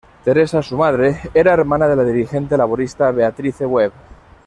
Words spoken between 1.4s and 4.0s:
hermana de la dirigente laborista Beatrice Webb.